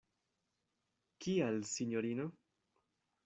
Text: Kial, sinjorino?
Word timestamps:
Kial, 1.25 1.61
sinjorino? 1.73 2.27